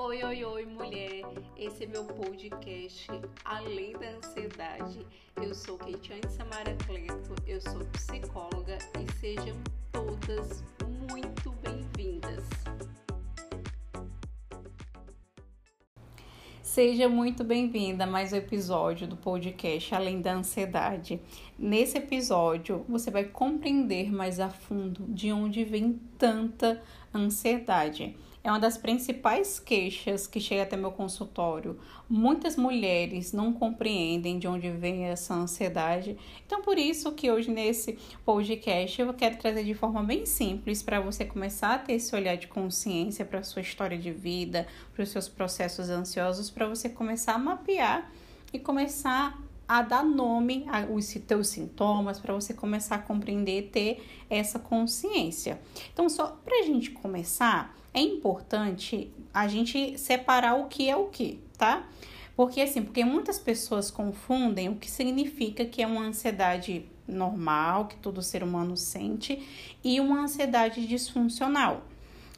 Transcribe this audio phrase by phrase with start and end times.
[0.00, 1.24] Oi, oi, oi, mulher!
[1.56, 3.08] Esse é meu podcast
[3.44, 5.04] Além da Ansiedade.
[5.42, 9.56] Eu sou Keitiane Samara Cleto, eu sou psicóloga e sejam
[9.90, 10.62] todas
[11.10, 12.44] muito bem-vindas.
[16.62, 21.20] Seja muito bem-vinda a mais um episódio do podcast Além da Ansiedade.
[21.58, 26.80] Nesse episódio, você vai compreender mais a fundo de onde vem tanta
[27.12, 28.14] ansiedade
[28.48, 31.78] é uma das principais queixas que chega até meu consultório.
[32.08, 36.16] Muitas mulheres não compreendem de onde vem essa ansiedade.
[36.46, 40.98] Então, por isso que hoje nesse podcast eu quero trazer de forma bem simples para
[40.98, 45.02] você começar a ter esse olhar de consciência para a sua história de vida, para
[45.02, 48.10] os seus processos ansiosos, para você começar a mapear
[48.50, 49.38] e começar
[49.68, 55.60] a dar nome aos seus sintomas, para você começar a compreender e ter essa consciência.
[55.92, 61.06] Então, só para a gente começar, é importante a gente separar o que é o
[61.06, 61.84] que, tá?
[62.36, 67.96] Porque assim, porque muitas pessoas confundem o que significa que é uma ansiedade normal, que
[67.96, 69.42] todo ser humano sente,
[69.82, 71.82] e uma ansiedade disfuncional.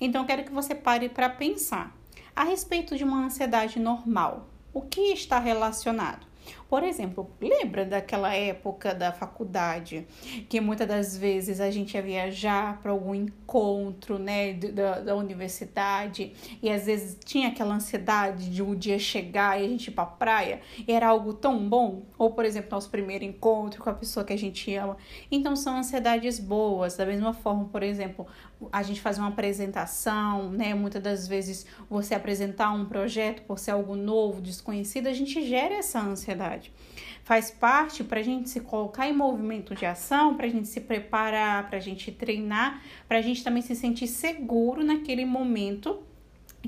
[0.00, 1.96] Então, quero que você pare para pensar
[2.36, 4.46] a respeito de uma ansiedade normal.
[4.72, 6.24] O que está relacionado?
[6.68, 10.06] Por exemplo, lembra daquela época da faculdade
[10.48, 16.32] que muitas das vezes a gente ia viajar para algum encontro, né, da, da universidade
[16.62, 20.04] e às vezes tinha aquela ansiedade de um dia chegar e a gente ir para
[20.04, 22.02] praia era algo tão bom?
[22.18, 24.96] Ou, por exemplo, nosso primeiro encontro com a pessoa que a gente ama.
[25.30, 26.96] Então, são ansiedades boas.
[26.96, 28.26] Da mesma forma, por exemplo,
[28.72, 30.74] a gente fazer uma apresentação, né?
[30.74, 35.74] Muitas das vezes você apresentar um projeto por ser algo novo, desconhecido, a gente gera
[35.74, 36.57] essa ansiedade.
[37.24, 40.80] Faz parte para a gente se colocar em movimento de ação, para a gente se
[40.80, 46.02] preparar, para a gente treinar, para a gente também se sentir seguro naquele momento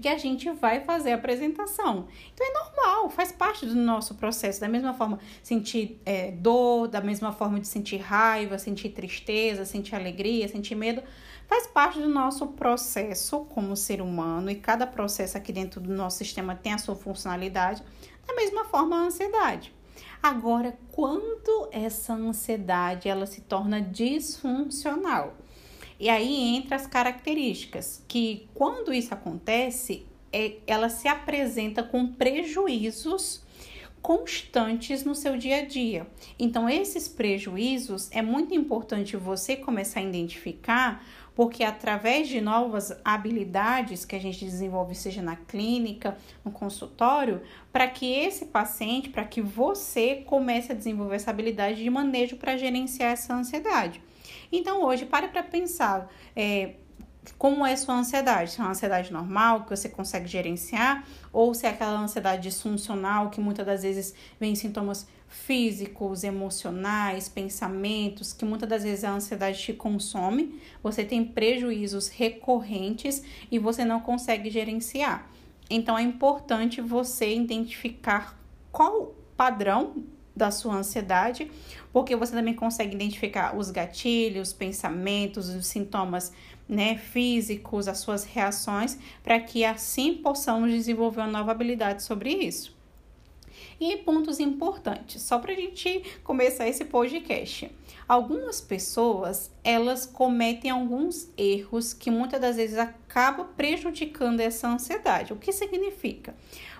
[0.00, 2.06] que a gente vai fazer a apresentação.
[2.32, 4.60] Então é normal, faz parte do nosso processo.
[4.60, 9.94] Da mesma forma, sentir é, dor, da mesma forma de sentir raiva, sentir tristeza, sentir
[9.94, 11.02] alegria, sentir medo
[11.50, 16.18] faz parte do nosso processo como ser humano e cada processo aqui dentro do nosso
[16.18, 17.82] sistema tem a sua funcionalidade,
[18.24, 19.74] da mesma forma a ansiedade.
[20.22, 25.36] Agora, quando essa ansiedade ela se torna disfuncional,
[25.98, 33.42] e aí entra as características que quando isso acontece, é, ela se apresenta com prejuízos
[34.02, 36.06] constantes no seu dia a dia.
[36.38, 41.04] Então, esses prejuízos é muito importante você começar a identificar
[41.40, 46.14] porque através de novas habilidades que a gente desenvolve, seja na clínica,
[46.44, 47.40] no consultório,
[47.72, 52.58] para que esse paciente, para que você comece a desenvolver essa habilidade de manejo para
[52.58, 54.02] gerenciar essa ansiedade.
[54.52, 56.12] Então, hoje, pare para pensar.
[56.36, 56.74] É,
[57.38, 58.50] como é sua ansiedade?
[58.50, 63.30] Se é uma ansiedade normal que você consegue gerenciar, ou se é aquela ansiedade disfuncional
[63.30, 69.58] que muitas das vezes vem sintomas físicos, emocionais, pensamentos, que muitas das vezes a ansiedade
[69.60, 75.30] te consome, você tem prejuízos recorrentes e você não consegue gerenciar.
[75.70, 78.36] Então é importante você identificar
[78.72, 80.02] qual padrão
[80.34, 81.50] da sua ansiedade,
[81.92, 86.32] porque você também consegue identificar os gatilhos, pensamentos, os sintomas
[86.68, 92.79] né, físicos, as suas reações, para que assim possamos desenvolver uma nova habilidade sobre isso.
[93.80, 97.70] E pontos importantes, só para a gente começar esse podcast.
[98.06, 105.32] Algumas pessoas, elas cometem alguns erros que muitas das vezes acabam prejudicando essa ansiedade.
[105.32, 106.34] O que significa?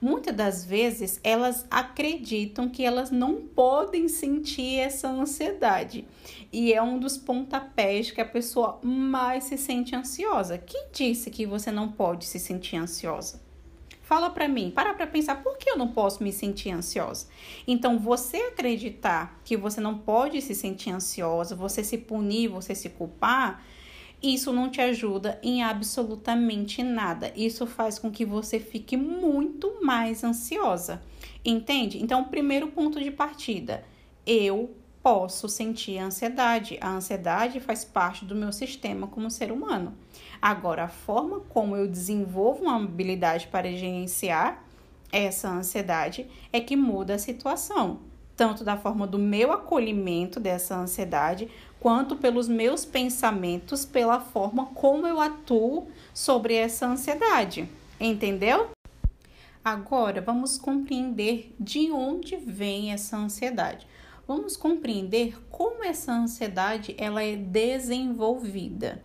[0.00, 6.06] Muitas das vezes elas acreditam que elas não podem sentir essa ansiedade.
[6.50, 10.56] E é um dos pontapés que a pessoa mais se sente ansiosa.
[10.56, 13.45] Quem disse que você não pode se sentir ansiosa?
[14.06, 17.26] Fala para mim, para para pensar por que eu não posso me sentir ansiosa.
[17.66, 22.88] Então, você acreditar que você não pode se sentir ansiosa, você se punir, você se
[22.88, 23.66] culpar,
[24.22, 27.32] isso não te ajuda em absolutamente nada.
[27.34, 31.02] Isso faz com que você fique muito mais ansiosa.
[31.44, 32.00] Entende?
[32.00, 33.84] Então, primeiro ponto de partida,
[34.24, 34.72] eu
[35.02, 36.78] posso sentir ansiedade.
[36.80, 39.96] A ansiedade faz parte do meu sistema como ser humano.
[40.40, 44.64] Agora, a forma como eu desenvolvo uma habilidade para gerenciar
[45.12, 48.00] essa ansiedade é que muda a situação,
[48.36, 51.48] tanto da forma do meu acolhimento dessa ansiedade,
[51.80, 57.68] quanto pelos meus pensamentos, pela forma como eu atuo sobre essa ansiedade.
[57.98, 58.70] Entendeu?
[59.64, 63.86] Agora, vamos compreender de onde vem essa ansiedade
[64.26, 69.02] vamos compreender como essa ansiedade ela é desenvolvida,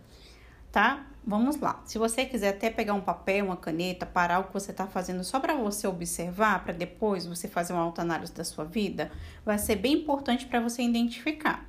[0.70, 1.06] tá?
[1.24, 1.80] Vamos lá.
[1.84, 5.22] Se você quiser até pegar um papel, uma caneta, parar o que você está fazendo
[5.22, 9.10] só para você observar, para depois você fazer uma autoanálise da sua vida,
[9.44, 11.64] vai ser bem importante para você identificar.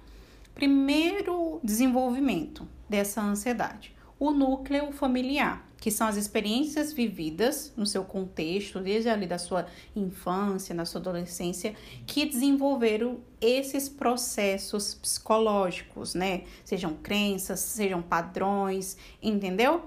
[0.55, 8.79] Primeiro desenvolvimento dessa ansiedade, o núcleo familiar que são as experiências vividas no seu contexto,
[8.79, 11.75] desde ali da sua infância, na sua adolescência,
[12.07, 16.43] que desenvolveram esses processos psicológicos, né?
[16.63, 19.83] Sejam crenças, sejam padrões, entendeu?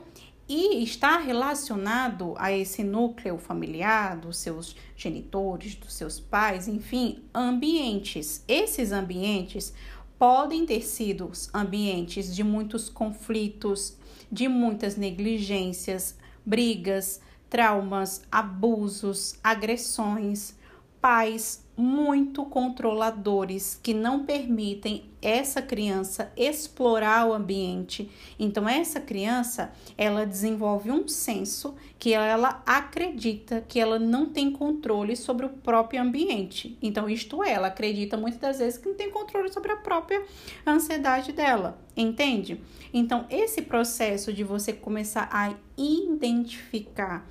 [0.47, 8.45] E está relacionado a esse núcleo familiar, dos seus genitores, dos seus pais, enfim, ambientes.
[8.47, 9.73] Esses ambientes
[10.19, 13.97] podem ter sido ambientes de muitos conflitos,
[14.31, 17.21] de muitas negligências, brigas,
[17.51, 20.55] traumas, abusos, agressões,
[21.01, 28.11] pais muito controladores que não permitem essa criança explorar o ambiente.
[28.39, 35.17] Então essa criança, ela desenvolve um senso que ela acredita que ela não tem controle
[35.17, 36.79] sobre o próprio ambiente.
[36.81, 40.25] Então isto é, ela acredita muitas das vezes que não tem controle sobre a própria
[40.67, 42.61] ansiedade dela, entende?
[42.93, 47.29] Então esse processo de você começar a identificar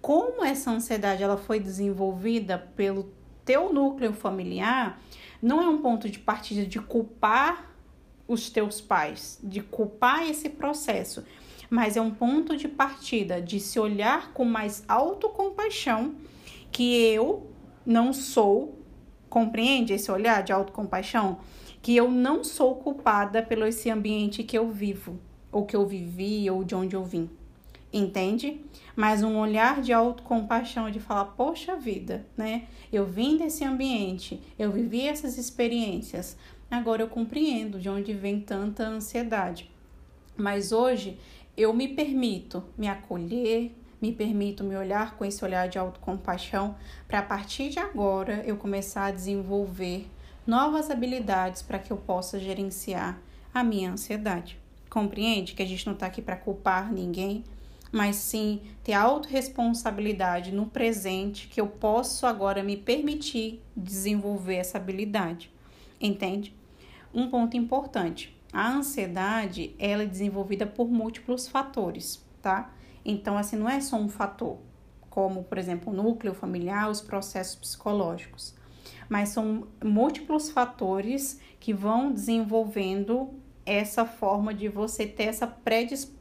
[0.00, 3.10] como essa ansiedade ela foi desenvolvida pelo
[3.46, 5.00] teu núcleo familiar
[5.40, 7.70] não é um ponto de partida de culpar
[8.26, 11.24] os teus pais, de culpar esse processo,
[11.70, 16.16] mas é um ponto de partida de se olhar com mais autocompaixão
[16.72, 17.46] que eu
[17.86, 18.80] não sou,
[19.30, 21.38] compreende esse olhar de autocompaixão?
[21.80, 25.20] Que eu não sou culpada pelo esse ambiente que eu vivo,
[25.52, 27.30] ou que eu vivi, ou de onde eu vim
[27.92, 28.60] entende?
[28.94, 32.66] Mas um olhar de autocompaixão, de falar, poxa vida, né?
[32.92, 36.36] Eu vim desse ambiente, eu vivi essas experiências,
[36.70, 39.70] agora eu compreendo de onde vem tanta ansiedade.
[40.36, 41.18] Mas hoje
[41.56, 46.76] eu me permito me acolher, me permito me olhar com esse olhar de autocompaixão,
[47.08, 50.06] para a partir de agora eu começar a desenvolver
[50.46, 53.18] novas habilidades para que eu possa gerenciar
[53.52, 54.58] a minha ansiedade.
[54.88, 57.42] Compreende que a gente não está aqui para culpar ninguém,
[57.96, 65.50] mas sim ter autorresponsabilidade no presente que eu posso agora me permitir desenvolver essa habilidade.
[65.98, 66.54] Entende?
[67.14, 68.36] Um ponto importante.
[68.52, 72.70] A ansiedade, ela é desenvolvida por múltiplos fatores, tá?
[73.02, 74.58] Então, assim, não é só um fator,
[75.08, 78.54] como, por exemplo, o núcleo familiar, os processos psicológicos,
[79.08, 83.30] mas são múltiplos fatores que vão desenvolvendo
[83.64, 86.15] essa forma de você ter essa predisposição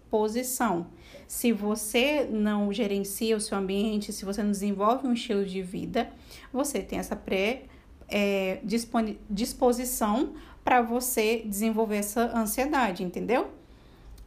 [1.27, 6.09] se você não gerencia o seu ambiente, se você não desenvolve um estilo de vida,
[6.53, 7.63] você tem essa pré
[8.07, 8.59] é,
[9.29, 13.47] disposição para você desenvolver essa ansiedade, entendeu?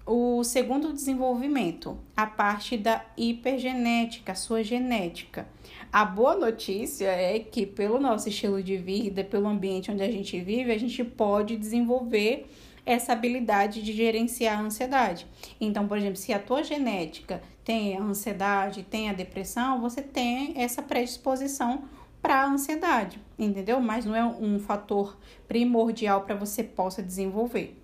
[0.07, 5.47] O segundo desenvolvimento, a parte da hipergenética, a sua genética.
[5.93, 10.41] A boa notícia é que, pelo nosso estilo de vida, pelo ambiente onde a gente
[10.41, 12.47] vive, a gente pode desenvolver
[12.89, 15.27] essa habilidade de gerenciar a ansiedade.
[15.61, 20.55] Então, por exemplo, se a tua genética tem a ansiedade, tem a depressão, você tem
[20.57, 21.85] essa predisposição
[22.23, 23.79] para a ansiedade, entendeu?
[23.79, 27.79] Mas não é um fator primordial para você possa desenvolver.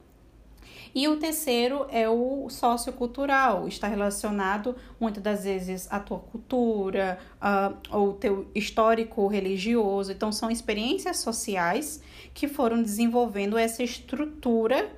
[0.94, 7.76] E o terceiro é o sociocultural, está relacionado muitas das vezes à tua cultura, uh,
[7.90, 10.12] ou teu histórico religioso.
[10.12, 12.00] Então, são experiências sociais
[12.32, 14.88] que foram desenvolvendo essa estrutura,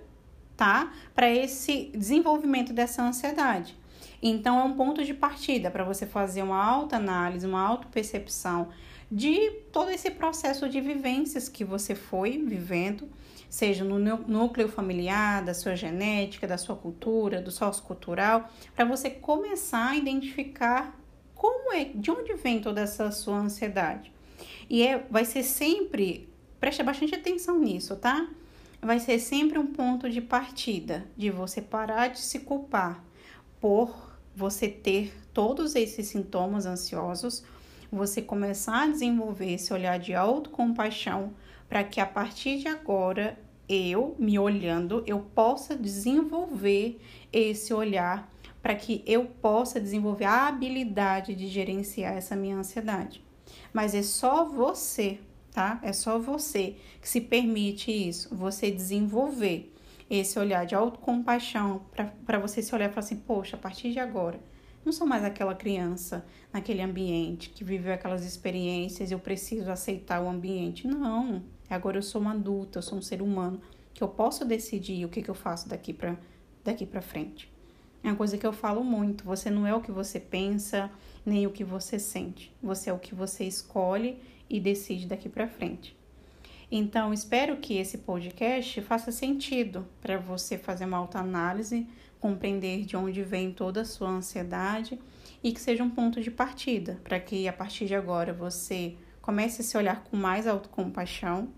[0.57, 0.93] tá?
[1.15, 3.77] Para esse desenvolvimento dessa ansiedade.
[4.23, 8.69] Então, é um ponto de partida para você fazer uma autoanálise, uma autopercepção
[9.11, 13.09] de todo esse processo de vivências que você foi vivendo,
[13.49, 19.91] seja no núcleo familiar, da sua genética, da sua cultura, do sociocultural, para você começar
[19.91, 20.99] a identificar
[21.35, 24.11] como é, de onde vem toda essa sua ansiedade.
[24.69, 28.29] E é, vai ser sempre Preste bastante atenção nisso, tá?
[28.81, 33.03] Vai ser sempre um ponto de partida de você parar de se culpar
[33.61, 37.43] por você ter todos esses sintomas ansiosos,
[37.91, 41.33] você começar a desenvolver esse olhar de autocompaixão
[41.69, 47.01] para que a partir de agora eu, me olhando, eu possa desenvolver
[47.33, 48.31] esse olhar
[48.63, 53.25] para que eu possa desenvolver a habilidade de gerenciar essa minha ansiedade.
[53.73, 55.19] Mas é só você
[55.57, 55.81] tá?
[55.83, 59.73] É só você que se permite isso, você desenvolver
[60.09, 61.81] esse olhar de autocompaixão
[62.27, 64.39] para você se olhar e falar assim: poxa, a partir de agora,
[64.85, 70.29] não sou mais aquela criança naquele ambiente que viveu aquelas experiências, eu preciso aceitar o
[70.29, 70.87] ambiente.
[70.87, 73.59] Não, agora eu sou uma adulta, eu sou um ser humano
[73.95, 76.19] que eu posso decidir o que, que eu faço daqui para
[76.63, 77.51] daqui frente.
[78.07, 79.25] É uma coisa que eu falo muito.
[79.25, 80.89] Você não é o que você pensa,
[81.25, 82.55] nem o que você sente.
[82.63, 85.97] Você é o que você escolhe e decide daqui para frente.
[86.71, 91.85] Então, espero que esse podcast faça sentido para você fazer uma autoanálise,
[92.21, 94.97] compreender de onde vem toda a sua ansiedade
[95.43, 99.63] e que seja um ponto de partida para que a partir de agora você comece
[99.63, 101.49] a se olhar com mais autocompaixão,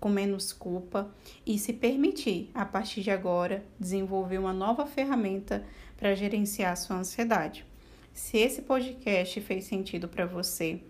[0.00, 1.10] com menos culpa
[1.46, 5.64] e se permitir, a partir de agora, desenvolver uma nova ferramenta
[5.96, 7.64] para gerenciar sua ansiedade.
[8.12, 10.80] Se esse podcast fez sentido para você,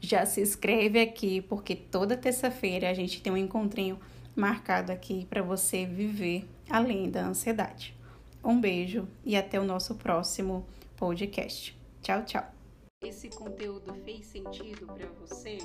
[0.00, 3.98] já se inscreve aqui, porque toda terça-feira a gente tem um encontrinho
[4.34, 7.94] marcado aqui para você viver além da ansiedade.
[8.42, 11.78] Um beijo e até o nosso próximo podcast.
[12.02, 12.59] Tchau, tchau.
[13.02, 15.56] Esse conteúdo fez sentido para você?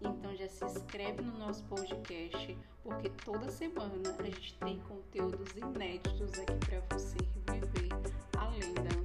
[0.00, 6.32] Então já se inscreve no nosso podcast, porque toda semana a gente tem conteúdos inéditos
[6.38, 7.90] aqui para você viver
[8.38, 8.97] além da